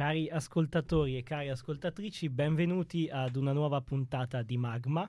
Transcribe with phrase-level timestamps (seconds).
[0.00, 5.06] Cari ascoltatori e cari ascoltatrici, benvenuti ad una nuova puntata di Magma.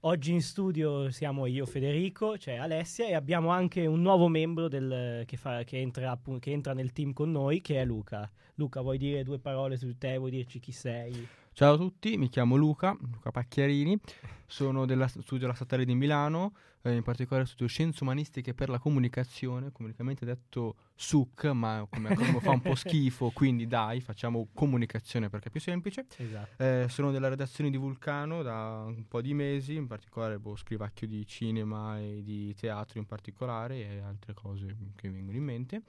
[0.00, 4.68] Oggi in studio siamo io, Federico, c'è cioè Alessia e abbiamo anche un nuovo membro
[4.68, 8.30] del, che, fa, che, entra, che entra nel team con noi, che è Luca.
[8.56, 10.18] Luca, vuoi dire due parole su te?
[10.18, 11.26] Vuoi dirci chi sei?
[11.54, 13.98] Ciao a tutti, mi chiamo Luca, Luca Pacchiarini,
[14.44, 16.52] sono della studio della Statale di Milano,
[16.86, 22.38] eh, in particolare studio Scienze Umanistiche per la Comunicazione, comunicamente detto SUC, ma come acronimo
[22.38, 26.06] fa un po' schifo, quindi dai, facciamo comunicazione perché è più semplice.
[26.16, 26.62] Esatto.
[26.62, 31.08] Eh, sono della redazione di Vulcano da un po' di mesi, in particolare boh, scrivacchio
[31.08, 35.82] di cinema e di teatro in particolare e altre cose che vengono in mente.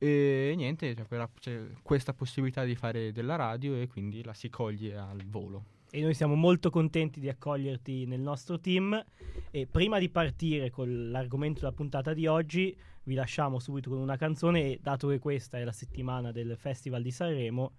[0.00, 0.94] E niente,
[1.40, 5.77] c'è questa possibilità di fare della radio e quindi la si coglie al volo.
[5.90, 9.02] E noi siamo molto contenti di accoglierti nel nostro team.
[9.50, 14.16] E prima di partire con l'argomento della puntata di oggi, vi lasciamo subito con una
[14.16, 14.72] canzone.
[14.72, 17.76] E dato che questa è la settimana del Festival di Sanremo,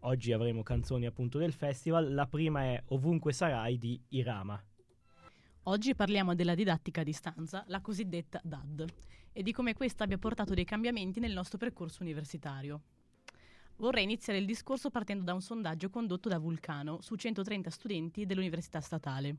[0.00, 2.14] oggi avremo canzoni appunto del festival.
[2.14, 4.60] La prima è Ovunque sarai di Irama.
[5.64, 8.84] Oggi parliamo della didattica a distanza, la cosiddetta DAD,
[9.30, 12.80] e di come questa abbia portato dei cambiamenti nel nostro percorso universitario.
[13.82, 18.80] Vorrei iniziare il discorso partendo da un sondaggio condotto da Vulcano su 130 studenti dell'Università
[18.80, 19.38] Statale.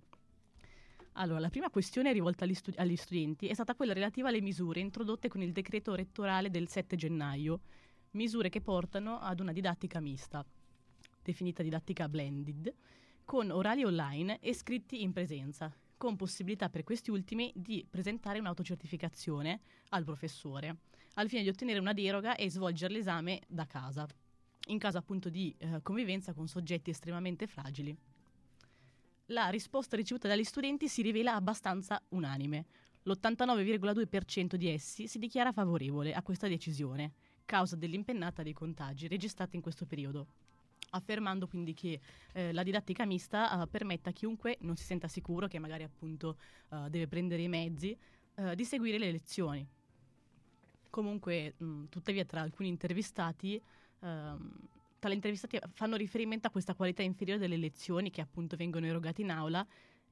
[1.13, 4.81] Allora, la prima questione rivolta agli, studi- agli studenti è stata quella relativa alle misure
[4.81, 7.61] introdotte con il decreto rettorale del 7 gennaio,
[8.11, 10.45] misure che portano ad una didattica mista,
[11.21, 12.73] definita didattica blended,
[13.23, 19.61] con orali online e scritti in presenza, con possibilità per questi ultimi di presentare un'autocertificazione
[19.91, 20.79] al professore,
[21.13, 24.05] al fine di ottenere una deroga e svolgere l'esame da casa,
[24.67, 27.95] in caso appunto di eh, convivenza con soggetti estremamente fragili.
[29.27, 32.65] La risposta ricevuta dagli studenti si rivela abbastanza unanime.
[33.03, 37.13] L'89,2% di essi si dichiara favorevole a questa decisione,
[37.45, 40.27] causa dell'impennata dei contagi registrati in questo periodo
[40.93, 41.99] affermando quindi che
[42.33, 46.37] eh, la didattica mista uh, permetta a chiunque non si senta sicuro, che magari appunto
[46.69, 47.97] uh, deve prendere i mezzi,
[48.35, 49.67] uh, di seguire le lezioni.
[50.89, 53.61] Comunque, mh, tuttavia, tra alcuni intervistati,
[54.03, 54.51] ehm,
[54.99, 59.31] tali intervistati fanno riferimento a questa qualità inferiore delle lezioni che appunto vengono erogate in
[59.31, 59.65] aula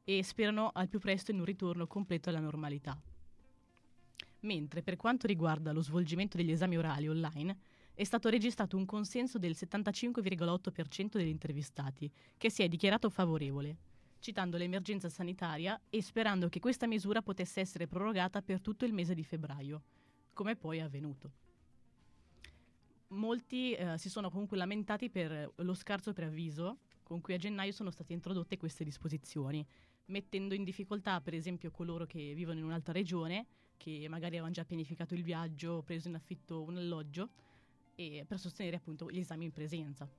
[0.04, 3.00] e sperano al più presto in un ritorno completo alla normalità.
[4.42, 7.58] Mentre per quanto riguarda lo svolgimento degli esami orali online,
[7.94, 13.78] è stato registrato un consenso del 75,8% degli intervistati, che si è dichiarato favorevole,
[14.20, 19.14] citando l'emergenza sanitaria e sperando che questa misura potesse essere prorogata per tutto il mese
[19.14, 19.84] di febbraio,
[20.34, 21.41] come poi è avvenuto.
[23.12, 27.92] Molti eh, si sono comunque lamentati per lo scarso preavviso con cui a gennaio sono
[27.92, 29.66] state introdotte queste disposizioni,
[30.06, 33.46] mettendo in difficoltà per esempio coloro che vivono in un'altra regione,
[33.76, 37.30] che magari avevano già pianificato il viaggio, preso in affitto un alloggio,
[37.96, 40.10] per sostenere appunto gli esami in presenza.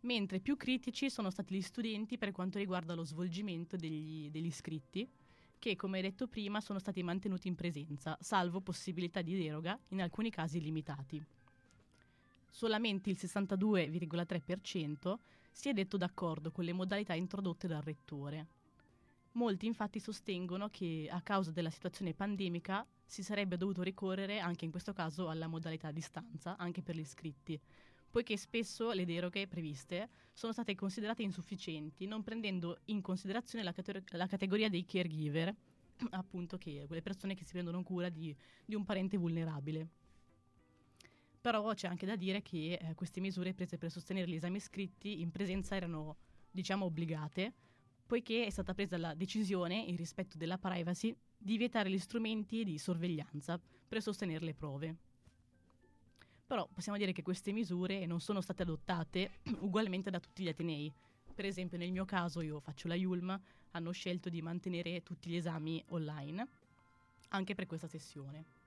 [0.00, 5.06] Mentre più critici sono stati gli studenti per quanto riguarda lo svolgimento degli, degli iscritti,
[5.58, 10.30] che come detto prima sono stati mantenuti in presenza, salvo possibilità di deroga in alcuni
[10.30, 11.22] casi limitati.
[12.50, 15.18] Solamente il 62,3%
[15.50, 18.46] si è detto d'accordo con le modalità introdotte dal rettore.
[19.32, 24.70] Molti infatti sostengono che a causa della situazione pandemica si sarebbe dovuto ricorrere anche in
[24.70, 27.58] questo caso alla modalità a distanza, anche per gli iscritti,
[28.10, 34.04] poiché spesso le deroghe previste sono state considerate insufficienti, non prendendo in considerazione la, cate-
[34.10, 35.54] la categoria dei caregiver,
[36.10, 38.34] appunto che quelle persone che si prendono cura di,
[38.64, 39.88] di un parente vulnerabile.
[41.40, 45.20] Però c'è anche da dire che eh, queste misure prese per sostenere gli esami scritti
[45.20, 46.16] in presenza erano,
[46.50, 47.52] diciamo, obbligate,
[48.06, 52.78] poiché è stata presa la decisione, in rispetto della privacy, di vietare gli strumenti di
[52.78, 54.96] sorveglianza per sostenere le prove.
[56.46, 60.92] Però possiamo dire che queste misure non sono state adottate ugualmente da tutti gli Atenei.
[61.34, 63.38] Per esempio nel mio caso io faccio la Yulm,
[63.72, 66.48] hanno scelto di mantenere tutti gli esami online,
[67.28, 68.57] anche per questa sessione.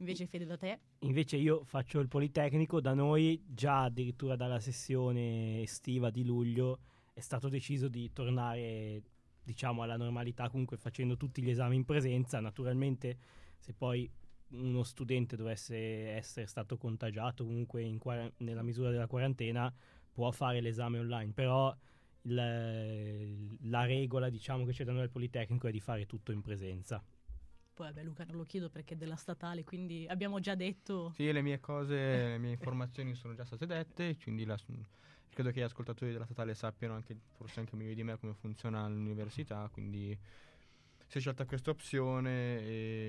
[0.00, 0.78] Invece Fede da te?
[1.00, 6.80] Invece io faccio il Politecnico, da noi già addirittura dalla sessione estiva di luglio
[7.12, 9.02] è stato deciso di tornare
[9.42, 12.40] diciamo alla normalità comunque facendo tutti gli esami in presenza.
[12.40, 13.18] Naturalmente
[13.58, 14.10] se poi
[14.52, 19.72] uno studente dovesse essere stato contagiato comunque quar- nella misura della quarantena
[20.10, 21.32] può fare l'esame online.
[21.32, 21.76] Però
[22.22, 26.40] il, la regola diciamo che c'è da noi al Politecnico è di fare tutto in
[26.40, 27.04] presenza
[27.80, 31.12] poi vabbè Luca non lo chiedo perché è della statale quindi abbiamo già detto.
[31.14, 31.94] Sì le mie cose
[32.28, 34.58] le mie informazioni sono già state dette quindi la,
[35.30, 38.86] credo che gli ascoltatori della statale sappiano anche, forse anche meglio di me, come funziona
[38.86, 40.16] l'università, quindi
[41.06, 43.08] si è scelta questa opzione e,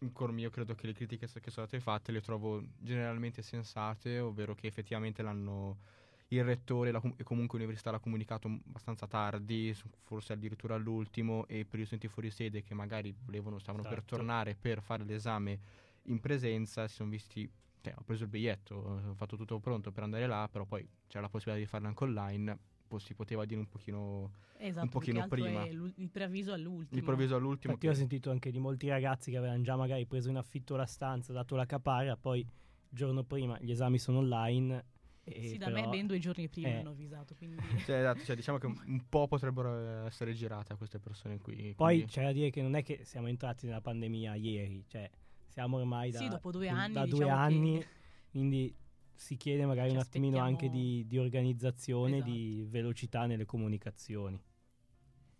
[0.00, 4.18] in cuor mio credo che le critiche che sono state fatte le trovo generalmente sensate,
[4.20, 5.78] ovvero che effettivamente l'hanno
[6.28, 11.80] il rettore la e comunque l'università l'ha comunicato abbastanza tardi, forse addirittura all'ultimo, e per
[11.80, 14.16] gli studenti fuori sede che magari volevano, stavano per Esatto.
[14.16, 15.58] tornare per fare l'esame
[16.04, 20.02] in presenza, si sono visti, cioè ho preso il biglietto, ho fatto tutto pronto per
[20.02, 22.58] andare là, però poi c'era la possibilità di farlo anche online,
[22.96, 25.66] si poteva dire un pochino Esatto, più pochino che altro prima.
[25.66, 27.00] il preavviso all'ultimo.
[27.00, 27.72] improvviso all'ultimo.
[27.72, 30.76] Infatti io ho sentito anche di molti ragazzi che avevano già magari preso in affitto
[30.76, 32.48] la stanza, dato la caparra, poi il
[32.88, 34.84] giorno prima gli esami sono online.
[35.28, 36.76] E Sì, da però- me ben due giorni prima eh.
[36.78, 37.56] hanno avvisato, quindi...
[37.86, 41.74] Cioè, esatto, cioè, diciamo che un, un po' potrebbero essere girate a queste persone qui.
[41.74, 45.10] Poi quindi- c'è da dire che non è che siamo entrati nella pandemia ieri, cioè
[45.46, 47.84] siamo ormai da, Sì, dopo due da anni, due diciamo che- anni,
[48.30, 48.76] quindi
[49.14, 52.30] si chiede magari Ci un attimino anche di, di organizzazione, Esatto.
[52.30, 54.40] di velocità nelle comunicazioni.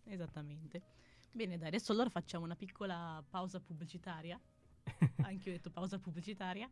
[0.05, 0.83] Esattamente.
[1.31, 4.41] Bene, dai, adesso allora facciamo una piccola pausa pubblicitaria.
[5.23, 6.69] Anche io ho detto pausa pubblicitaria.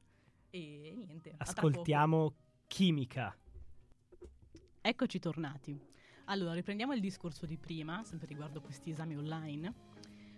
[0.50, 1.34] E niente.
[1.36, 1.66] a tra poco.
[1.68, 2.34] Ascoltiamo
[2.66, 3.36] chimica.
[4.80, 5.78] Eccoci tornati.
[6.26, 9.94] Allora, riprendiamo il discorso di prima, sempre riguardo questi esami online.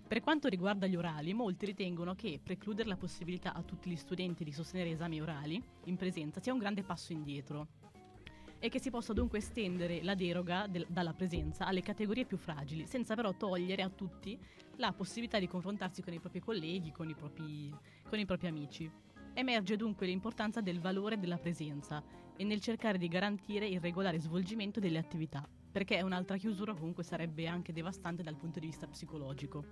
[0.06, 4.44] Per quanto riguarda gli orali, molti ritengono che precludere la possibilità a tutti gli studenti
[4.44, 7.68] di sostenere esami orali in presenza sia un grande passo indietro
[8.58, 12.86] e che si possa dunque estendere la deroga del- dalla presenza alle categorie più fragili,
[12.86, 14.38] senza però togliere a tutti
[14.76, 17.72] la possibilità di confrontarsi con i propri colleghi, con i propri,
[18.08, 18.90] con i propri amici.
[19.38, 22.02] Emerge dunque l'importanza del valore della presenza
[22.36, 27.46] e nel cercare di garantire il regolare svolgimento delle attività, perché un'altra chiusura comunque sarebbe
[27.46, 29.64] anche devastante dal punto di vista psicologico.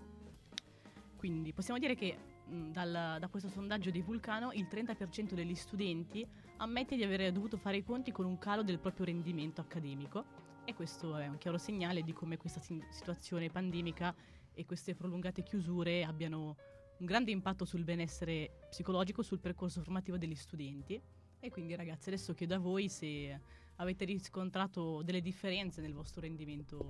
[1.16, 6.24] Quindi possiamo dire che mh, dal- da questo sondaggio di Vulcano il 30% degli studenti
[6.58, 10.26] ammette di aver dovuto fare i conti con un calo del proprio rendimento accademico
[10.64, 14.14] e questo è un chiaro segnale di come questa situazione pandemica
[14.54, 16.54] e queste prolungate chiusure abbiano
[16.98, 21.00] un grande impatto sul benessere psicologico, sul percorso formativo degli studenti.
[21.38, 23.38] E quindi ragazzi adesso chiedo a voi se
[23.76, 26.84] avete riscontrato delle differenze nel vostro rendimento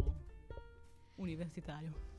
[1.16, 2.14] universitario.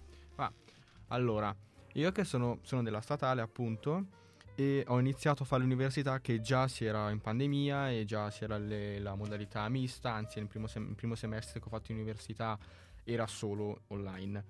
[1.08, 1.56] Allora,
[1.94, 4.08] io che sono, sono della statale appunto
[4.56, 8.44] e ho iniziato a fare l'università che già si era in pandemia e già si
[8.44, 12.00] era le- la modalità mista, anzi nel primo, sem- primo semestre che ho fatto in
[12.00, 12.60] università
[13.04, 14.44] era solo online.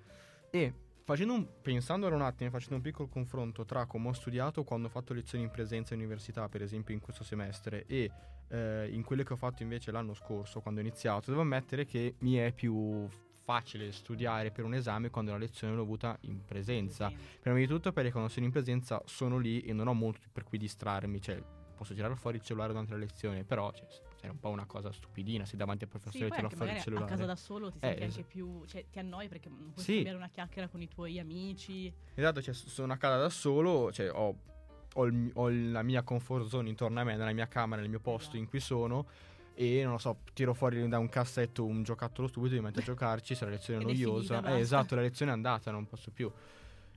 [0.49, 0.73] E
[1.07, 4.87] facendo un, pensando ora un attimo, facendo un piccolo confronto tra come ho studiato quando
[4.87, 8.11] ho fatto lezioni in presenza in università, per esempio in questo semestre, e
[8.49, 12.15] eh, in quelle che ho fatto invece l'anno scorso quando ho iniziato, devo ammettere che
[12.19, 13.07] mi è più
[13.41, 17.09] facile studiare per un esame quando la lezione l'ho avuta in presenza.
[17.39, 20.43] Prima di tutto perché quando sono in presenza sono lì e non ho molto per
[20.43, 21.41] cui distrarmi, cioè
[21.77, 23.85] posso tirare fuori il cellulare durante la lezione, però cioè,
[24.21, 26.55] è un po' una cosa stupidina, sei davanti al Sì, professore e poi tira anche
[26.55, 27.11] fuori il magari a cellulare.
[27.11, 29.85] casa da solo ti Eh, senti es- anche più, cioè ti annoi perché non puoi
[29.85, 29.91] Sì.
[29.93, 31.93] scambiare una chiacchiera con i tuoi amici.
[32.15, 34.35] Esatto, cioè, sono a casa da solo, cioè, ho,
[34.93, 37.99] ho il ho la mia comfort zone intorno a me, nella mia camera, nel mio
[37.99, 38.37] posto Esatto.
[38.37, 39.05] in cui sono.
[39.53, 42.81] E non lo so, tiro fuori da un cassetto un giocattolo stupido, mi metto a
[42.83, 43.33] giocarci.
[43.35, 46.31] Se la lezione è noiosa, finita, eh, esatto, la lezione è andata, non posso più.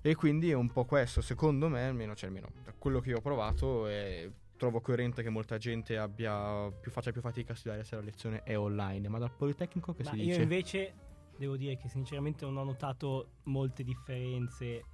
[0.02, 3.18] E quindi è un po' questo, secondo me, almeno, cioè, almeno da quello che io
[3.18, 7.82] ho provato, è- trovo coerente che molta gente abbia più, faccia più fatica a studiare
[7.82, 9.08] se la lezione è online.
[9.08, 10.42] Ma dal Politecnico che Ma si io dice?
[10.42, 10.94] invece
[11.38, 14.84] devo dire che sinceramente non ho notato molte differenze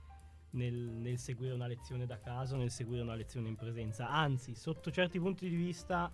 [0.50, 4.08] nel, nel seguire una lezione da casa o nel seguire una lezione in presenza.
[4.08, 6.12] Anzi, sotto certi punti di vista,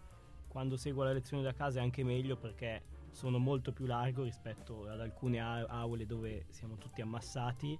[0.48, 4.88] quando seguo la lezione da casa è anche meglio perché sono molto più largo rispetto
[4.88, 7.78] ad alcune aule dove siamo tutti ammassati.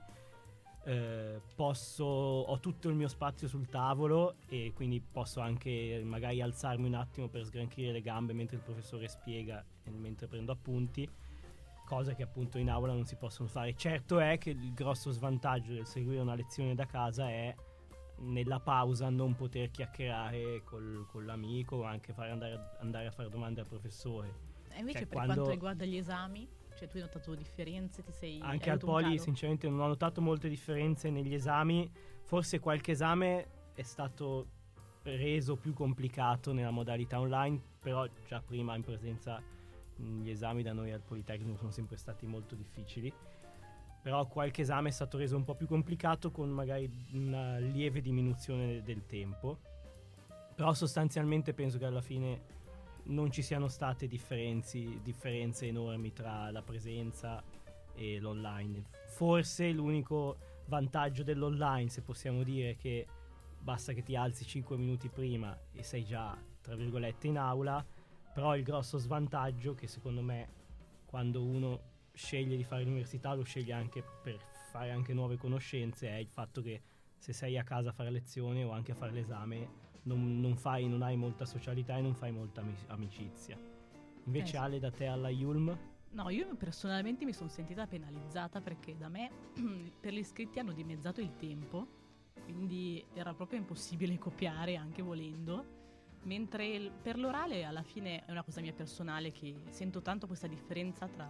[0.85, 6.87] Eh, posso, ho tutto il mio spazio sul tavolo e quindi posso anche magari alzarmi
[6.89, 11.09] un attimo per sgranchire le gambe mentre il professore spiega e mentre prendo appunti,
[11.87, 13.75] cose che appunto in aula non si possono fare.
[13.77, 17.55] Certo è che il grosso svantaggio del seguire una lezione da casa è
[18.19, 23.11] nella pausa non poter chiacchierare col- con l'amico o anche fare andare, a- andare a
[23.11, 24.51] fare domande al professore.
[24.71, 26.49] E invece Cioè, per quando- quanto riguarda gli esami,
[26.83, 28.03] cioè tu hai notato differenze,
[28.41, 29.19] Anche al Poli calo?
[29.19, 31.89] sinceramente non ho notato molte differenze negli esami,
[32.25, 34.47] forse qualche esame è stato
[35.03, 39.41] reso più complicato nella modalità online, però già prima in presenza
[39.97, 43.13] gli esami da noi al Politecnico sono sempre stati molto difficili.
[44.03, 48.83] Però qualche esame è stato reso un po' più complicato con magari una lieve diminuzione
[48.83, 49.59] del tempo.
[50.57, 52.43] Però sostanzialmente penso che alla fine
[53.05, 57.43] non ci siano state differenze enormi tra la presenza
[57.95, 58.85] e l'online.
[59.09, 63.07] Forse l'unico vantaggio dell'online, se possiamo dire, è che
[63.59, 67.85] basta che ti alzi 5 minuti prima e sei già, tra virgolette, in aula,
[68.33, 70.61] però il grosso svantaggio che secondo me
[71.05, 74.39] quando uno sceglie di fare l'università lo sceglie anche per
[74.71, 76.81] fare anche nuove conoscenze è il fatto che
[77.19, 79.69] se sei a casa a fare lezione o anche a fare l'esame
[80.03, 83.59] non, non fai, non hai molta socialità e non fai molta ami- amicizia.
[84.25, 84.61] Invece Eh.
[84.61, 85.77] Ale da te alla Yulm,
[86.13, 89.31] No, io personalmente mi sono sentita penalizzata perché da me
[89.99, 91.87] per gli iscritti hanno dimezzato il tempo,
[92.45, 95.65] quindi era proprio impossibile copiare anche volendo,
[96.25, 101.09] mentre per l'orale alla fine è una cosa mia personale che sento tanto questa differenza
[101.09, 101.27] tra,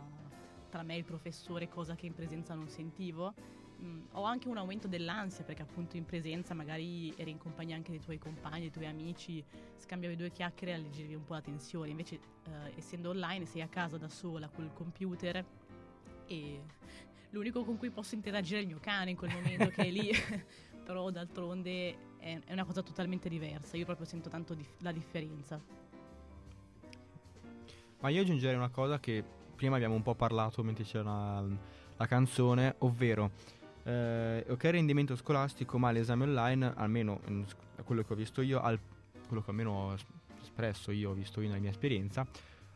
[0.69, 3.35] tra me e il professore, cosa che in presenza non sentivo.
[3.83, 7.91] Mm, ho anche un aumento dell'ansia perché appunto in presenza magari eri in compagnia anche
[7.91, 9.45] dei tuoi compagni, dei tuoi amici,
[9.77, 11.91] scambiavi due chiacchiere e alleggerevi un po' la tensione.
[11.91, 15.45] Invece, eh, essendo online, sei a casa da sola col computer
[16.27, 16.61] e
[17.31, 20.11] l'unico con cui posso interagire è il mio cane in quel momento che è lì.
[20.85, 23.77] Però d'altronde è, è una cosa totalmente diversa.
[23.77, 25.61] Io proprio sento tanto dif- la differenza.
[28.01, 29.25] Ma io aggiungerei una cosa che
[29.57, 31.47] prima abbiamo un po' parlato mentre c'era la,
[31.97, 33.31] la canzone, ovvero
[33.85, 37.21] eh, ok rendimento scolastico, ma l'esame online, almeno
[37.77, 38.79] da quello che ho visto io, al-
[39.27, 40.05] quello che almeno ho es-
[40.43, 42.27] espresso io, ho visto io nella mia esperienza,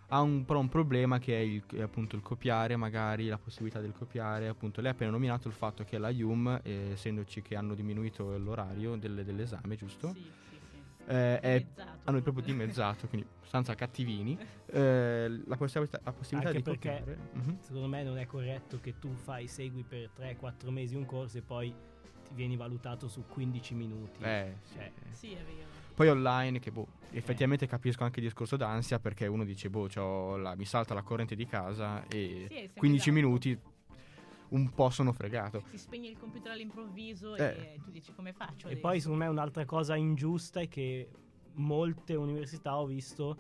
[0.09, 3.81] ha un, però un problema che è, il, è appunto il copiare, magari la possibilità
[3.81, 7.57] del copiare, appunto lei ha appena nominato il fatto che la IUM, eh, essendoci che
[7.57, 10.13] hanno diminuito l'orario del- dell'esame, giusto?
[10.15, 10.21] Sì,
[10.51, 10.56] sì.
[11.09, 12.55] Eh, è Dimezzato hanno proprio proprio.
[12.55, 14.37] dimezzato, quindi abbastanza cattivini,
[14.73, 17.19] eh, la possibilità, la possibilità Anche di perché- copiare.
[17.33, 17.59] Mhm.
[17.61, 21.43] secondo me non è corretto che tu fai, segui per 3-4 mesi un corso e
[21.43, 21.73] poi
[22.25, 24.23] ti vieni valutato su 15 minuti.
[24.23, 24.57] Eh.
[24.73, 25.75] Cioè, Sì, è vero.
[25.95, 30.55] Poi online, che boh, effettivamente capisco anche il discorso d'ansia perché uno dice, boh, la-
[30.57, 33.13] mi salta la corrente di casa e Sì, è sempre 15 esatto.
[33.13, 33.59] minuti
[34.51, 35.63] un po' sono fregato.
[35.71, 37.75] Si spegne il computer all'improvviso Eh.
[37.75, 38.87] e tu dici come faccio E adesso?
[38.87, 41.09] poi secondo me un'altra cosa ingiusta è che
[41.55, 43.37] molte università ho visto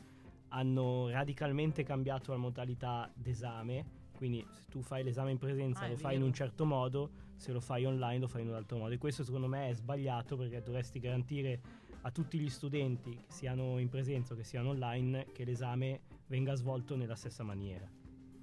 [0.49, 3.85] hanno radicalmente cambiato la modalità d'esame,
[4.17, 7.53] quindi se tu fai l'esame in presenza Ah, lo fai in un certo modo, se
[7.53, 10.37] lo fai online lo fai in un altro modo e questo secondo me è sbagliato
[10.37, 11.61] perché dovresti garantire
[12.03, 16.55] a tutti gli studenti che siano in presenza o che siano online che l'esame venga
[16.55, 17.87] svolto nella stessa maniera.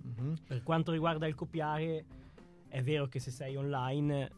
[0.03, 0.35] Mhm.
[0.45, 2.05] Per quanto riguarda il copiare,
[2.73, 4.31] è vero che se sei online,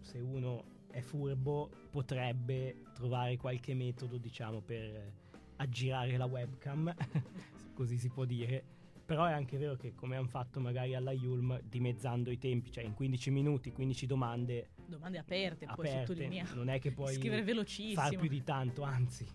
[0.00, 5.12] se uno è furbo, potrebbe trovare qualche metodo, diciamo, per
[5.56, 6.94] aggirare la webcam,
[7.74, 8.62] così si può dire.
[9.04, 12.84] Però è anche vero che come hanno fatto magari alla Yulm, dimezzando i tempi, cioè
[12.84, 16.54] in 15 minuti, 15 domande Domande aperte, aperte, sottolineare.
[16.54, 18.00] non è che puoi Scrivere velocissimo.
[18.00, 19.26] far più di tanto, anzi.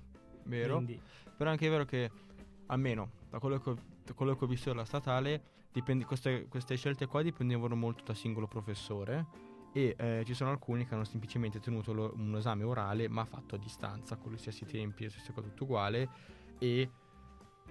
[0.46, 0.76] Vero?
[0.76, 1.02] Quindi,
[1.36, 2.10] Però è anche vero che,
[2.68, 6.75] almeno da quello che ho, da quello che ho visto della statale, dipende- queste, queste
[6.75, 9.25] scelte qua dipendevano molto da singolo professore
[9.74, 13.56] e eh, ci sono alcuni che hanno semplicemente tenuto lo- un esame orale ma fatto
[13.56, 16.10] a distanza con gli stessi tempi, le stesse cose tutto uguale
[16.60, 16.90] e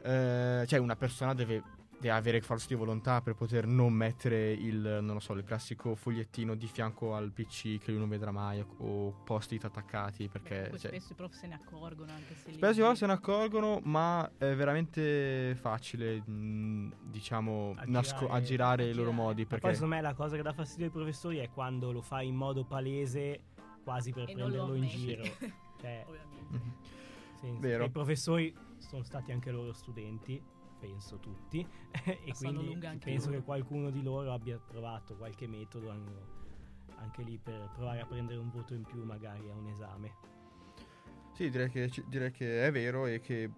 [0.02, 1.62] eh, cioè una persona deve
[2.09, 6.54] avere forza di volontà per poter non mettere il, non lo so, il classico fogliettino
[6.54, 10.78] di fianco al PC che lui non vedrà mai o post-it attaccati Beh, perché comunque
[10.78, 13.12] cioè, spesso i prof se ne accorgono anche se li- Spesso i prof se ne
[13.12, 19.42] accorgono, ma è veramente facile, mh, diciamo, Aggirare- nasco- aggirare i loro modi.
[19.42, 22.00] Ma Perché poi secondo me la cosa che dà fastidio ai professori è quando lo
[22.00, 23.42] fai in modo palese,
[23.85, 25.23] quasi per E prenderlo in giro.
[25.80, 26.88] Cioè, Ovviamente.
[27.40, 27.85] Senso- Vero.
[27.85, 30.42] e I professori sono stati anche loro studenti,
[30.80, 31.64] penso tutti,
[32.04, 33.38] e quindi penso loro.
[33.38, 36.38] che qualcuno di loro abbia trovato qualche metodo an-
[36.96, 40.14] anche lì per provare a prendere un voto in più magari a un esame.
[41.32, 43.50] Sì, direi che, direi che è vero e che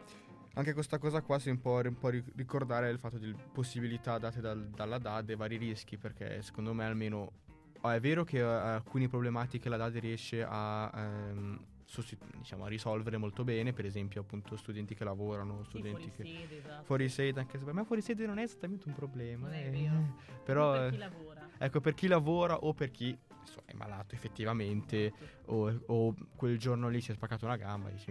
[0.55, 4.19] anche questa cosa qua si un po', un po' ri- ricordare il fatto di possibilità
[4.19, 7.33] date dal- dalla DAD e vari rischi, perché secondo me almeno
[7.81, 13.19] è vero che eh, alcune problematiche la DAD riesce a, ehm, sostitu- diciamo, a risolvere
[13.19, 16.25] molto bene, per esempio appunto studenti che lavorano, Sì, studenti fuori che...
[16.41, 16.85] sede, esatto.
[16.85, 19.49] Fuori sede, anche se per me fuori sede non è esattamente un problema.
[19.49, 19.71] Non è eh.
[19.71, 20.15] vero.
[20.43, 21.49] Però, per chi eh, lavora.
[21.59, 23.09] ecco, per chi lavora o per chi
[23.41, 25.53] insomma, è malato effettivamente Esatto.
[25.53, 28.11] o, o quel giorno lì si è spaccato una gamba, dici,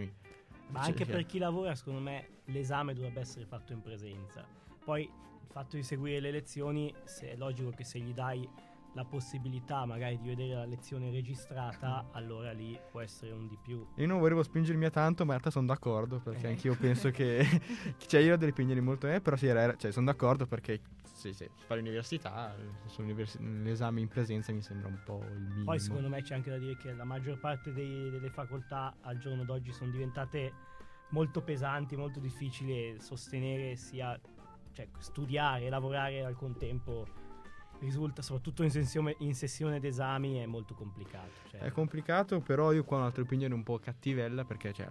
[0.68, 4.46] Ma Cioè, anche cioè- per chi lavora, secondo me, l'esame dovrebbe essere fatto in presenza.
[4.84, 8.48] Poi il fatto di seguire le lezioni, se- è logico che se gli dai
[8.94, 13.86] la possibilità magari di vedere la lezione registrata, allora lì può essere un di più.
[13.96, 16.50] Io non volevo spingermi a tanto, ma in realtà sono d'accordo perché Eh.
[16.50, 17.42] anch'io penso che.
[18.06, 21.50] cioè, io devo spingere molto, eh, però sì, era- cioè, sono d'accordo perché se, se
[21.66, 22.54] fare l'università,
[23.40, 25.64] l'esame in presenza mi sembra un po' il minimo.
[25.64, 29.18] Poi secondo me c'è anche da dire che la maggior parte dei- delle facoltà al
[29.18, 30.52] giorno d'oggi sono diventate
[31.10, 34.18] molto pesanti, molto difficili sostenere sia
[34.72, 37.06] cioè, studiare e lavorare al contempo
[37.82, 41.30] risulta soprattutto in sessione, in sessione d'esami è molto complicato.
[41.50, 44.88] cioè- È complicato, però io qua ho un'altra opinione un po' cattivella perché cioè,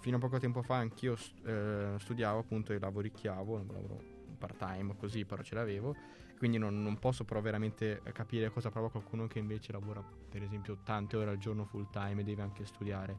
[0.00, 4.02] fino a poco tempo fa anch'io eh, studiavo appunto e lavoricchiavo, lavoro
[4.38, 5.94] part time così, però ce l'avevo.
[6.36, 10.78] Quindi non, non posso però veramente capire cosa prova qualcuno che invece lavora, per esempio,
[10.82, 13.16] tante ore al giorno full time e deve anche studiare.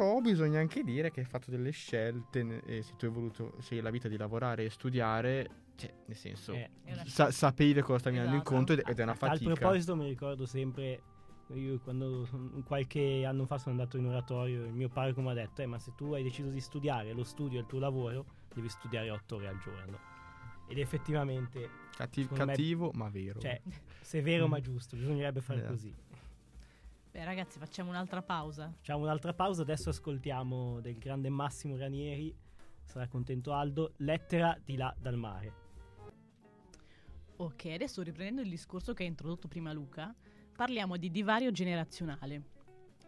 [0.00, 3.84] Però bisogna anche dire che hai fatto delle scelte e se tu hai voluto scegliere
[3.88, 6.70] la vita di lavorare e studiare, cioè, nel senso, Eh,
[7.04, 8.50] sa- sapevi cosa stavi andando Esatto.
[8.54, 9.52] incontro ed, è una A fatica.
[9.52, 11.02] proposito mi ricordo sempre,
[11.52, 12.26] io quando
[12.64, 15.78] qualche anno fa sono andato in oratorio, il mio parroco mi ha detto, eh, ma
[15.78, 19.36] se tu hai deciso di studiare, lo studio è il tuo lavoro, devi studiare otto
[19.36, 19.98] ore al giorno.
[20.66, 23.38] Ed effettivamente, Catti- secondo me- cattivo, ma vero.
[23.38, 23.60] cioè,
[24.00, 24.50] se è vero Mm.
[24.50, 25.74] ma giusto, bisognerebbe fare Esatto.
[25.74, 25.94] così.
[27.10, 28.72] Beh, ragazzi, facciamo un'altra pausa.
[28.76, 32.32] Facciamo un'altra pausa, adesso ascoltiamo del grande Massimo Ranieri,
[32.84, 35.54] sarà contento Aldo, Lettera di là dal mare.
[37.36, 40.14] Ok, adesso riprendendo il discorso che ha introdotto prima Luca,
[40.54, 42.58] parliamo di divario generazionale.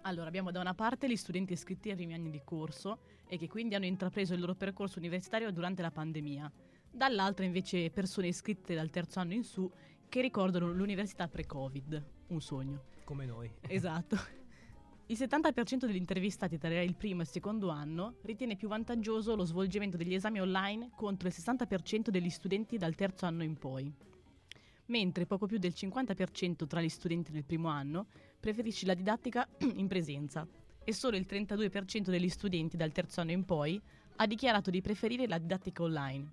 [0.02, 3.46] Allora, abbiamo da una parte gli studenti iscritti ai primi anni di corso e che
[3.46, 6.50] quindi hanno intrapreso il loro percorso universitario durante la pandemia.
[6.90, 9.70] Dall'altra invece persone iscritte dal terzo anno in su
[10.12, 12.82] che ricordano l'università pre-Covid, un sogno.
[13.04, 13.50] Come noi.
[13.62, 14.18] Esatto.
[15.08, 19.44] Il 70% degli intervistati tra il primo e il secondo anno ritiene più vantaggioso lo
[19.44, 23.90] svolgimento degli esami online contro il 60% degli studenti dal terzo anno in poi.
[24.86, 28.06] Mentre poco più del 50% tra gli studenti del primo anno
[28.38, 30.46] preferisce la didattica in presenza
[30.84, 33.80] e solo il 32% degli studenti dal terzo anno in poi
[34.16, 36.30] ha dichiarato di preferire la didattica online.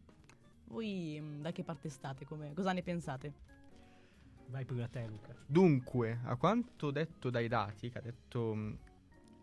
[0.66, 2.26] Voi mm, da che parte state?
[2.26, 3.59] Come- cosa ne pensate?
[4.50, 5.36] Vai prima te Luca.
[5.46, 8.78] Dunque, a quanto detto dai dati, che ha detto mh,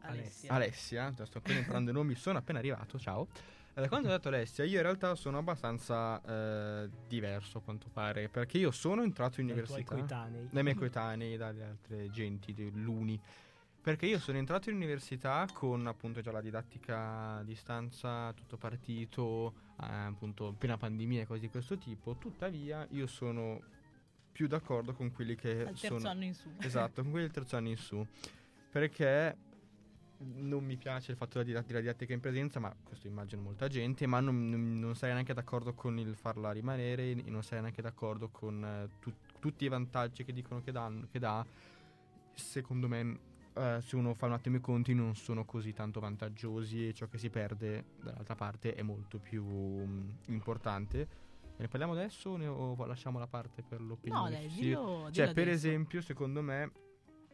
[0.01, 0.53] Alessia.
[0.53, 3.29] Alessia, già sto appena imparando i nomi, sono appena arrivato, ciao.
[3.75, 7.88] Eh, Da quanto ha detto Alessia, io in realtà sono abbastanza eh, diverso a quanto
[7.92, 10.49] pare, perché io sono entrato in Dai università coetanei.
[10.51, 13.21] dai miei coetanei, dalle altre genti dell'Uni.
[13.81, 19.55] Perché io sono entrato in università con appunto già la didattica a distanza, tutto partito,
[19.81, 22.16] eh, appunto piena pandemia e cose di questo tipo.
[22.16, 23.61] Tuttavia io sono
[24.37, 26.11] più d'accordo con quelli che Al terzo sono...
[26.11, 26.51] anno in su.
[26.61, 28.07] Esatto, con quelli del terzo anno in su.
[28.70, 29.35] Perché
[30.18, 34.07] non mi piace il fatto della, della didattica in presenza, ma questo immagino molta gente,
[34.07, 37.81] ma non, non, non sarei neanche d'accordo con il farla rimanere e non sarei neanche
[37.81, 41.42] d'accordo con eh, tu- tutti i vantaggi che dicono che, danno, che dà.
[42.35, 43.18] Secondo me,
[43.55, 47.07] eh, se uno fa un attimo i conti, non sono così tanto vantaggiosi e ciò
[47.09, 51.25] che si perde dall'altra parte è molto più mm, importante.
[51.59, 54.31] Ne parliamo adesso o, lasciamo la parte per No, l'opinione?
[54.31, 54.61] dai, Sì.
[54.66, 55.66] dillo, Cioè, dillo per adesso.
[55.66, 56.71] esempio, secondo me,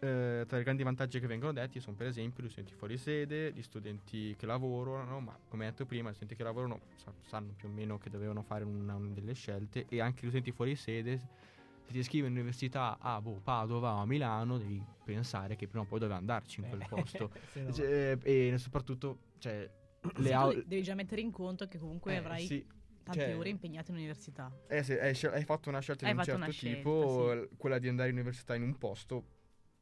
[0.00, 3.52] eh, tra i grandi vantaggi che vengono detti sono per esempio gli studenti fuori sede,
[3.52, 7.68] gli studenti che lavorano, ma come detto prima, gli studenti che lavorano sa- sanno più
[7.68, 11.18] o meno che dovevano fare una, una delle scelte e anche gli studenti fuori sede,
[11.18, 15.86] se ti iscrivi all'università a boh, Padova o a Milano, devi pensare che prima o
[15.86, 17.30] poi dovevi andarci in quel Eh, posto.
[17.54, 19.68] no- Cioè, e soprattutto, cioè,
[20.16, 20.62] le aule...
[20.64, 22.64] devi già mettere in conto che comunque Eh, avrai sì,
[23.02, 24.50] tante cioè- ore impegnate in università.
[24.68, 27.56] Eh, se hai, scel- hai fatto una scelta Hai di un certo scelta, tipo, sì.
[27.56, 29.24] quella di andare in università in un posto,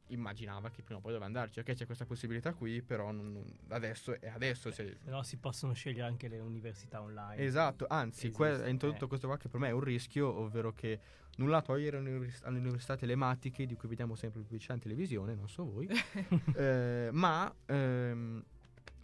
[0.07, 1.59] immaginava che prima o poi doveva andarci.
[1.59, 4.71] Ok, c'è questa possibilità qui, però non- non- adesso è adesso.
[4.71, 7.41] cioè- Se no si possono scegliere anche le università online.
[7.41, 9.07] esatto, anzi, Esiste, que- hai introdotto eh.
[9.07, 10.99] questo qua che per me è un rischio, ovvero che
[11.37, 15.33] nulla togliere alle univers- alle università telematiche, di cui vediamo sempre le pubblicità in televisione,
[15.33, 15.87] non so voi,
[16.57, 18.43] eh, ma ehm,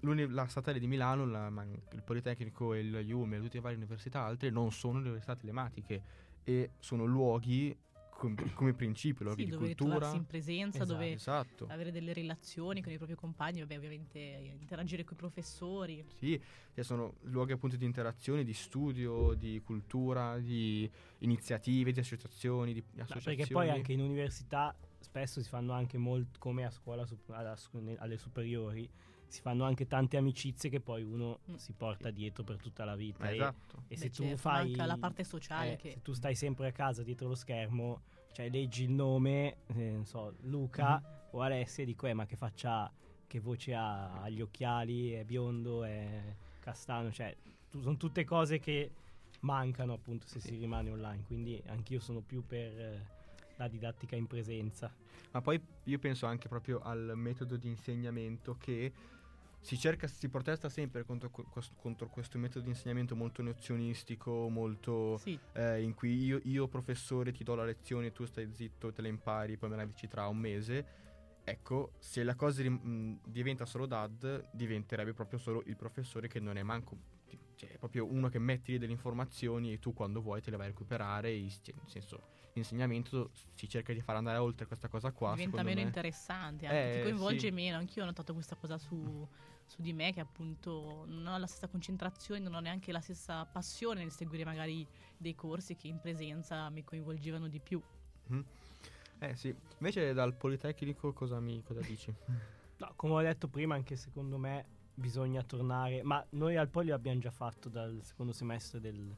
[0.02, 1.52] la statale di Milano, la-
[1.94, 6.02] il Politecnico e il IUM e tutte le varie università altre non sono università telematiche
[6.44, 7.76] e sono luoghi
[8.10, 10.12] com- come principio, luoghi Sì, di dove cultura.
[10.14, 11.68] in presenza, Esatto, dove Esatto.
[11.70, 16.04] avere delle relazioni con i propri compagni, vabbè, ovviamente eh, interagire con i professori.
[16.16, 16.42] Sì,
[16.82, 23.38] sono luoghi appunto di interazione, di studio, di cultura, di iniziative, di associazioni, di associazioni.
[23.38, 27.56] perché poi anche in università spesso si fanno anche molto come a scuola alla
[27.98, 28.90] alle superiori
[29.28, 31.56] si fanno anche tante amicizie che poi uno Mm.
[31.56, 33.78] si porta dietro per tutta la vita Ma e, esatto.
[33.88, 36.36] e Beh, se tu certo, fai manca la parte sociale eh, che se tu stai
[36.36, 41.16] sempre a casa dietro lo schermo cioè leggi il nome eh, non so Luca Mhm.
[41.32, 42.92] o Alessia e dico eh ma che faccia
[43.28, 47.36] che voce ha ha gli occhiali è biondo è castano cioè
[47.70, 48.92] tu- sono tutte cose che
[49.42, 53.06] mancano appunto se si rimane online quindi anch'io sono più per eh,
[53.58, 54.92] la didattica in presenza
[55.32, 58.92] Ma poi io penso anche proprio al metodo di insegnamento che
[59.60, 61.30] si cerca, si protesta sempre contro,
[61.76, 67.32] contro questo metodo di insegnamento molto nozionistico, molto sì, eh, in cui io, io professore
[67.32, 70.28] ti do la lezione, tu stai zitto, te la impari, poi me la dici tra
[70.28, 70.86] un mese.
[71.44, 76.58] Ecco, se la cosa rim- diventa solo DAD, diventerebbe proprio solo il professore che non
[76.58, 76.98] è manco,
[77.58, 80.58] cioè, è proprio uno che metti lì delle informazioni e tu quando vuoi te le
[80.58, 82.22] vai a recuperare, e, cioè, nel senso
[82.54, 85.34] l'insegnamento si cerca di far andare oltre questa cosa qua.
[85.34, 85.88] Diventa meno me.
[85.88, 87.52] interessante, anche, ti Eh, coinvolge sì.
[87.52, 87.78] meno.
[87.78, 89.28] Anch'io ho notato questa cosa su,
[89.66, 93.46] su di me, che appunto non ho la stessa concentrazione, non ho neanche la stessa
[93.46, 97.82] passione nel seguire magari dei corsi che in presenza mi coinvolgevano di più.
[99.20, 102.14] Eh sì, invece dal Politecnico cosa, mi, cosa dici?
[102.80, 106.02] No, come ho detto prima, anche secondo me bisogna tornare.
[106.02, 109.16] Ma noi al Poli l'abbiamo già fatto dal secondo semestre del-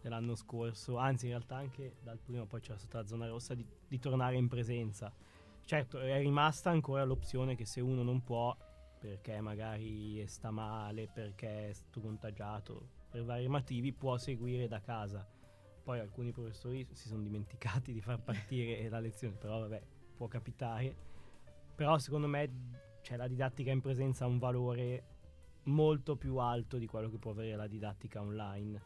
[0.00, 3.66] dell'anno scorso, anzi, in realtà anche dal primo, poi c'era stata la zona rossa di,
[3.86, 5.12] di tornare in presenza.
[5.64, 8.56] Certo, è rimasta ancora l'opzione che se uno non può,
[8.98, 15.26] perché magari sta male, perché è stato contagiato, per vari motivi, può seguire da casa.
[15.82, 19.82] Poi alcuni professori si sono dimenticati di far partire la lezione, però vabbè,
[20.14, 20.94] può capitare.
[21.74, 22.77] Però secondo me
[23.08, 25.02] cioè, la didattica in presenza ha un valore
[25.64, 28.82] molto più alto di quello che può avere la didattica online.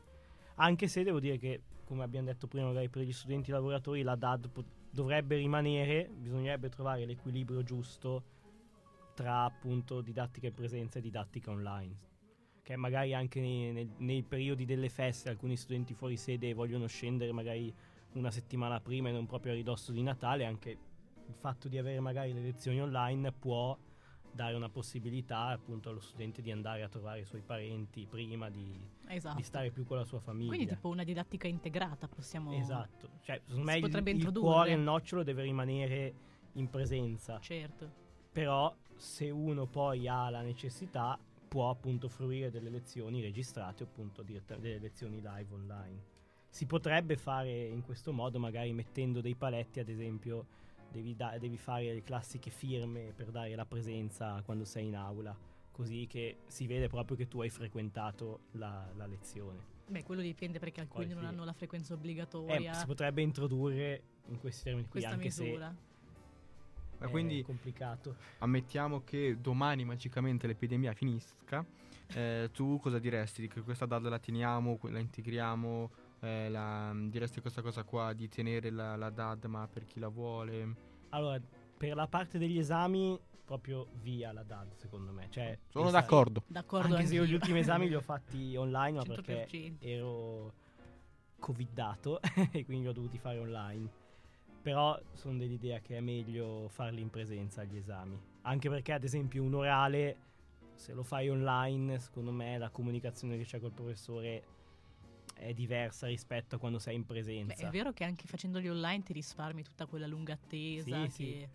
[0.56, 4.14] Anche se devo dire che, come abbiamo detto prima, magari per gli studenti lavoratori la
[4.14, 8.22] DAD po- dovrebbe rimanere, bisognerebbe trovare l'equilibrio giusto
[9.14, 11.96] tra appunto didattica in presenza e didattica online.
[12.62, 17.32] Che magari anche nei, nei- nei periodi delle feste alcuni studenti fuori sede vogliono scendere
[17.32, 17.74] magari
[18.12, 20.70] una settimana prima e non proprio a ridosso di Natale, anche
[21.26, 23.76] il fatto di avere magari le lezioni online può
[24.32, 28.80] dare una possibilità appunto allo studente di andare a trovare i suoi parenti prima di,
[29.08, 29.36] Esatto.
[29.36, 30.48] di stare più con la sua famiglia.
[30.48, 32.52] Quindi tipo una didattica integrata possiamo...
[32.52, 36.14] Esatto, cioè secondo me il, il cuore, il nocciolo deve rimanere
[36.54, 37.90] in presenza, Certo.
[38.32, 41.18] però se uno poi ha la necessità
[41.48, 46.10] può appunto fruire delle lezioni registrate appunto delle lezioni live online.
[46.48, 50.46] Si potrebbe fare in questo modo magari mettendo dei paletti, ad esempio
[50.92, 55.36] devi, da- devi fare le classiche firme per dare la presenza quando sei in aula,
[55.72, 59.70] così che si vede proprio che tu hai frequentato la, la lezione.
[59.88, 62.72] Beh, quello dipende perché alcuni Poi non hanno la frequenza Eh, obbligatoria.
[62.74, 65.74] si potrebbe introdurre in questi termini qui, questa anche misura.
[66.98, 68.14] Ma se quindi è complicato.
[68.38, 71.64] ammettiamo che domani magicamente l'epidemia finisca,
[72.14, 73.48] eh, tu cosa diresti?
[73.48, 75.90] Che questa DAD la teniamo, la integriamo?
[76.22, 80.08] Eh, la- diresti questa cosa qua di tenere la, la DAD ma per chi la
[80.08, 80.74] vuole?
[81.10, 81.40] Allora,
[81.76, 85.26] per la parte degli esami, proprio via la DAD, secondo me.
[85.30, 86.44] Cioè, Sono d'accordo.
[86.46, 87.36] D'accordo Anche se io gli anch'io.
[87.38, 89.22] ultimi esami li ho fatti online, ma 100%.
[89.24, 90.52] perché ero
[91.38, 92.20] covidato
[92.52, 93.90] e quindi li ho dovuti fare online.
[94.62, 98.16] Però sono dell'idea che è meglio farli in presenza gli esami.
[98.42, 100.16] Anche perché, ad esempio, un orale,
[100.74, 104.44] se lo fai online, secondo me la comunicazione che c'è col professore
[105.34, 107.66] è diversa rispetto a quando sei in Beh, presenza.
[107.66, 111.04] è vero che anche facendoli online ti risparmi tutta quella lunga attesa.
[111.04, 111.24] Sì, sì.
[111.24, 111.48] che-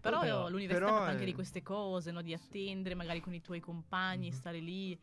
[0.00, 2.22] Però, Però- l'università però ha fatto anche è- di queste cose, no?
[2.22, 4.32] di attendere magari con i tuoi compagni, Mhm.
[4.34, 4.92] stare lì.
[4.92, 4.98] ehm,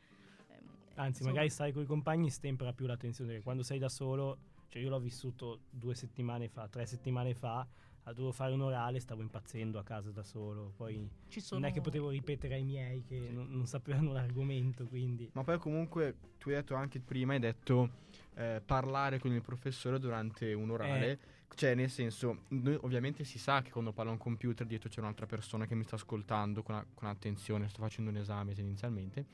[0.96, 3.30] Anzi, insomma, magari stare con i compagni stempera più la tensione.
[3.30, 4.38] Perché quando sei da solo,
[4.70, 7.67] cioè io l'ho vissuto due settimane fa, tre settimane fa,
[8.08, 10.74] ah, dovevo fare un orale, stavo impazzendo a casa da solo.
[10.76, 11.62] Poi ci sono...
[11.62, 15.30] non è che potevo ripetere ai miei che non, non sapevano l'argomento, quindi...
[15.34, 17.89] Ma poi comunque tu hai detto anche prima, hai detto
[18.36, 21.36] eh, parlare con il professore durante un orale.
[21.54, 25.26] Cioè, nel senso, noi ovviamente si sa che quando parla un computer dietro c'è un'altra
[25.26, 29.26] persona che mi sta ascoltando con, a- con attenzione, sto facendo un esame tendenzialmente.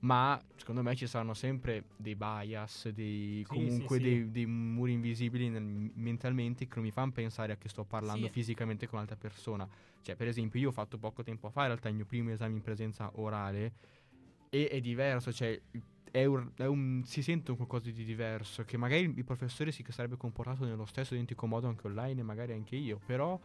[0.00, 4.08] Ma secondo me ci saranno sempre dei bias, dei, Sì, comunque sì, sì.
[4.08, 8.26] Dei, dei muri invisibili nel- mentalmente che non mi fanno pensare a che sto parlando
[8.28, 9.68] fisicamente con un'altra persona.
[10.02, 12.54] Cioè, per esempio, io ho fatto poco tempo fa in realtà il mio primo esame
[12.56, 13.72] in presenza orale
[14.48, 15.60] e è diverso, cioè
[16.10, 19.84] è un- è un- si sente un qualcosa di diverso che magari il professore si
[19.90, 23.38] sarebbe comportato nello stesso identico modo anche online e magari anche io, però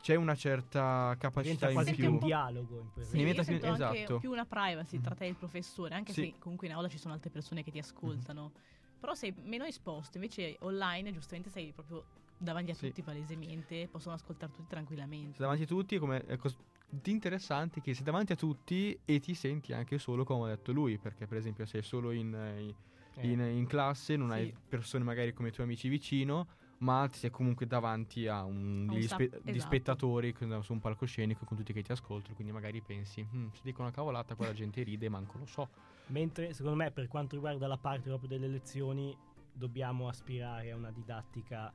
[0.00, 3.66] c'è una certa capacità Diventa in più un dialogo in Sì, diventa io più- sento
[3.66, 4.18] anche esatto.
[4.18, 6.22] più una privacy tra te e il professore, anche Sì.
[6.32, 8.52] se comunque in aula ci sono altre persone che ti ascoltano.
[8.98, 12.04] Però sei meno esposto, invece online giustamente sei proprio
[12.36, 12.88] davanti a Sì.
[12.88, 15.30] tutti palesemente, possono ascoltare tutti tranquillamente.
[15.36, 16.58] Sei davanti a tutti, come è cos-
[17.04, 20.98] interessante che sei davanti a tutti e ti senti anche solo come ha detto lui,
[20.98, 22.74] perché per esempio sei solo in, eh,
[23.16, 24.34] Eh, in, in classe, non Sì.
[24.34, 26.46] hai persone magari come i tuoi amici vicino,
[26.80, 29.58] ma ti sei comunque davanti a un, degli spe- esatto.
[29.60, 33.60] spettatori che- su un palcoscenico con tutti che ti ascoltano, quindi magari pensi, "Mm, se
[33.62, 35.68] dico una cavolata qua la gente ride, manco lo so.
[36.06, 39.16] Mentre secondo me per quanto riguarda la parte proprio delle lezioni
[39.52, 41.72] dobbiamo aspirare a una didattica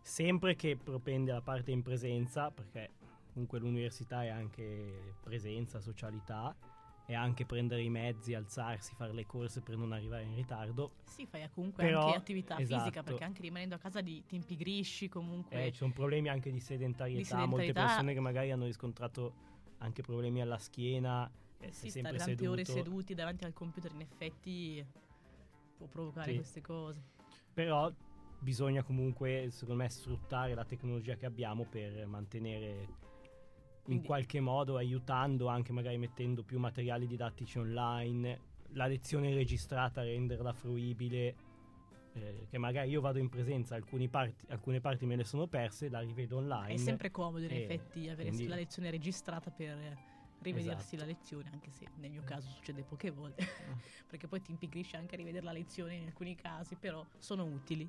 [0.00, 2.90] sempre che propende alla parte in presenza, perché
[3.32, 6.54] comunque l'università è anche presenza, socialità,
[7.06, 10.92] e anche prendere i mezzi, alzarsi, fare le corse per non arrivare in ritardo.
[11.04, 13.02] Sì, fai comunque Però- anche attività fisica esatto.
[13.02, 15.66] perché anche rimanendo a casa di, ti impigrisci comunque.
[15.66, 17.86] Eh, ci sono problemi anche di sedentarietà, Di molte sedentarietà.
[17.86, 19.34] persone che magari hanno riscontrato
[19.78, 24.84] anche problemi alla schiena eh, sì, stare tante ore seduti davanti al computer in effetti
[25.76, 26.36] può provocare Sì.
[26.36, 27.02] queste cose.
[27.52, 27.92] Però
[28.38, 32.88] bisogna comunque, secondo me, sfruttare la tecnologia che abbiamo per mantenere
[33.82, 40.02] in Quindi- qualche modo, aiutando anche magari mettendo più materiali didattici online, la lezione registrata,
[40.02, 41.50] renderla fruibile.
[42.14, 45.88] eh, che magari io vado in presenza, alcuni parti- alcune parti me le sono perse,
[45.88, 46.74] la rivedo online.
[46.74, 49.96] È sempre comodo in Eh, effetti avere quindi- la lezione registrata per
[50.42, 50.96] rivedersi Esatto.
[50.96, 53.42] la lezione, anche se nel mio caso succede poche volte,
[54.06, 57.88] perché poi ti impigrisce anche a rivedere la lezione in alcuni casi, però sono utili.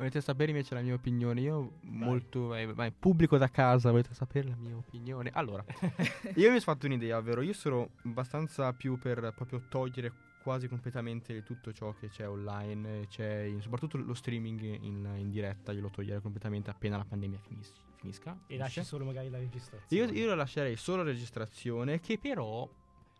[0.00, 1.42] Volete sapere invece la mia opinione?
[1.42, 5.28] Io molto eh, vai, pubblico da casa, volete sapere la mia opinione?
[5.34, 5.62] Allora,
[6.36, 10.10] io mi sono fatto un'idea, ovvero io sono abbastanza più per proprio togliere
[10.42, 15.70] quasi completamente tutto ciò che c'è online, c'è in- soprattutto lo streaming in, in diretta,
[15.72, 18.38] io lo toglierei completamente appena la pandemia finis- finisca.
[18.46, 20.12] E lasci solo magari la registrazione.
[20.12, 22.66] Io, io lo lascerei solo registrazione che però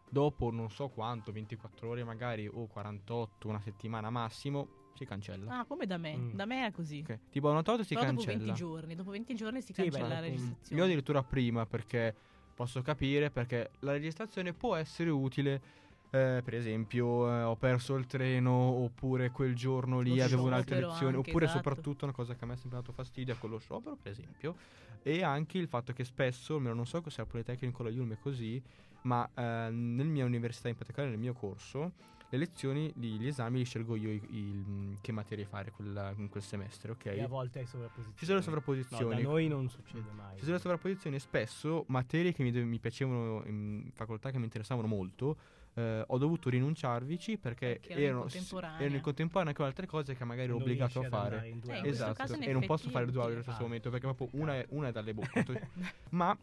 [0.08, 5.60] dopo non so quanto, 24 ore magari o 48, una settimana massimo, si cancella.
[5.60, 6.34] Ah, come da me, Mm.
[6.34, 7.00] da me è così.
[7.08, 8.38] Ok, Tipo una volta si Però dopo cancella.
[8.44, 10.80] 20 giorni, dopo 20 giorni si Sì, beh, cancella la dopo- registrazione.
[10.80, 12.14] Io addirittura prima perché
[12.54, 15.78] posso capire perché la registrazione può essere utile.
[16.12, 20.80] eh, per esempio, eh, ho perso il treno oppure quel giorno lì Lo avevo un'altra
[20.80, 21.16] lezione.
[21.16, 21.58] oppure, esatto.
[21.62, 24.56] soprattutto, una cosa che a me è sempre dato fastidio è quello sciopero, per esempio.
[25.04, 28.18] E anche il fatto che spesso, almeno non so se al Politecnico la Yulm è
[28.18, 28.60] così,
[29.02, 31.92] ma eh, nella mia università, in particolare nel mio corso,
[32.32, 36.28] le lezioni, gli, gli esami li scelgo io i- il- che materie fare quella- in
[36.28, 37.06] quel semestre, ok?
[37.06, 38.16] E a volte hai sovrapposizioni.
[38.16, 39.16] Ci sono le No, sovrapposizioni.
[39.16, 40.36] da noi non succede mai.
[40.36, 44.44] Ci sono le sovrapposizioni e spesso materie che mi, mi piacevano in facoltà che mi
[44.44, 45.36] interessavano molto.
[45.74, 50.24] eh, ho dovuto rinunciarvici perché Perché erano in erano, in contemporanea con altre cose che
[50.24, 51.34] magari ero Non obbligato a fare.
[51.36, 53.42] andare in due Eh, Esatto, e non posso fare due allo utile.
[53.42, 54.74] stesso Ah, momento perché proprio una è, peccato.
[54.74, 55.70] una è dalle bocche.
[56.10, 56.36] Ma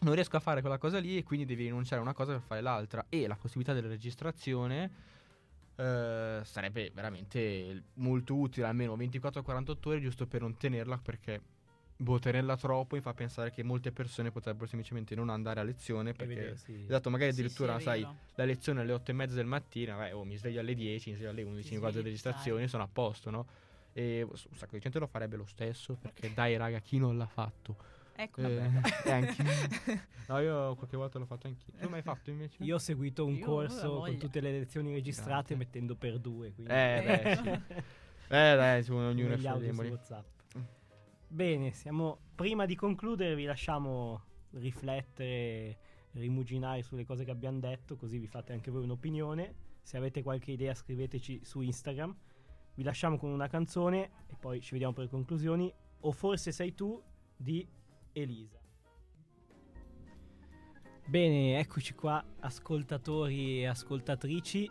[0.00, 2.42] non riesco a fare quella cosa lì e quindi devi rinunciare a una cosa per
[2.42, 3.06] fare l'altra.
[3.08, 4.90] E la possibilità della registrazione
[5.76, 11.40] eh, sarebbe veramente molto utile, almeno 24-48 ore, giusto per non tenerla perché
[11.96, 16.12] boh, tenerla troppo mi fa pensare che molte persone potrebbero semplicemente non andare a lezione
[16.12, 16.34] perché...
[16.34, 18.06] vedersi- Esatto, magari Sì, addirittura, sì, è sai,
[18.36, 21.16] la lezione alle 8 e mezza del mattino, beh, oh, mi sveglio alle 10, mi
[21.16, 23.46] sveglio alle 11, Ti mi guardo le registrazioni, sono a posto, no?
[23.92, 27.26] E un sacco di gente lo farebbe lo stesso, perché dai raga, chi non l'ha
[27.26, 27.76] fatto?
[28.20, 28.80] Ecco, Eh, vabbè.
[29.06, 29.44] e anche...
[30.26, 31.72] no, io qualche volta l'ho fatto anch'io.
[31.78, 32.64] Tu mai fatto invece?
[32.64, 35.56] Io ho seguito un Io corso con tutte le lezioni registrate Grazie.
[35.56, 36.52] mettendo per due.
[36.52, 37.48] Quindi Eh, beh, sì.
[37.50, 39.46] Eh, dai, su, ognuno è su.
[39.46, 40.26] WhatsApp.
[41.28, 45.78] Bene, siamo prima di concludere vi lasciamo riflettere,
[46.12, 49.54] rimuginare sulle cose che abbiamo detto, così vi fate anche voi un'opinione.
[49.80, 52.16] Se avete qualche idea scriveteci su Instagram.
[52.74, 55.72] Vi lasciamo con una canzone e poi ci vediamo per le conclusioni.
[56.00, 57.00] O forse sei tu
[57.36, 57.66] di
[58.20, 58.58] Elisa.
[61.06, 64.70] Bene, eccoci qua, ascoltatori e ascoltatrici,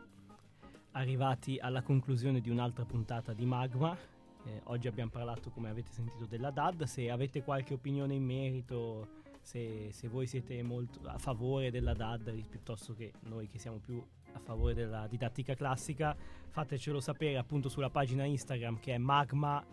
[0.91, 3.97] arrivati alla conclusione di un'altra puntata di Magma.
[4.45, 6.83] Eh, oggi abbiamo parlato, come avete sentito, della DAD.
[6.83, 9.07] Se avete qualche opinione in merito,
[9.41, 14.03] se, se voi siete molto a favore della DAD piuttosto che noi che siamo più
[14.33, 16.15] a favore della didattica classica,
[16.49, 19.65] fatecelo sapere appunto sulla pagina Instagram che è magma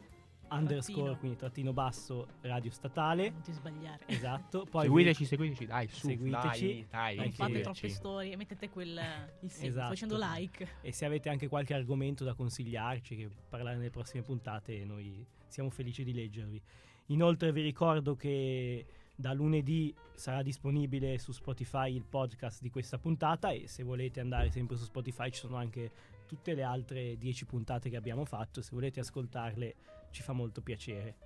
[0.50, 1.18] underscore, Trattino.
[1.18, 3.30] quindi trattino basso radio statale.
[3.30, 4.04] Non ti sbagliare.
[4.06, 4.66] Esatto.
[4.70, 6.66] Poi seguiteci, seguiteci, dai, su, Seguiteci.
[6.66, 9.00] dai, dai, Non Non fate troppe storie, mettete quel
[9.40, 9.88] il segno, Esatto.
[9.88, 10.68] facendo like.
[10.80, 15.70] E se avete anche qualche argomento da consigliarci, che parlare nelle prossime puntate, noi siamo
[15.70, 16.60] felici di leggervi.
[17.08, 23.50] Inoltre vi ricordo che da lunedì sarà disponibile su Spotify il podcast di questa puntata
[23.50, 25.90] e se volete andare sempre su Spotify ci sono anche
[26.26, 28.60] tutte le altre 10 puntate che abbiamo fatto.
[28.62, 29.74] Se volete ascoltarle
[30.14, 31.16] ci fa molto piacere.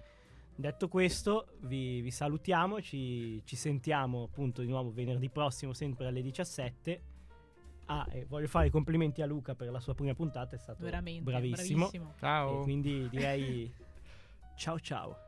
[0.57, 6.21] Detto questo, vi, vi salutiamo, ci, ci sentiamo appunto di nuovo venerdì prossimo, sempre alle
[6.21, 7.03] 17.
[7.87, 10.83] Ah, e voglio fare i complimenti a Luca per la sua prima puntata, è stato
[10.83, 11.89] Veramente bravissimo.
[11.89, 12.15] bravissimo.
[12.19, 12.61] Ciao.
[12.61, 13.73] E quindi direi
[14.57, 15.28] ciao ciao.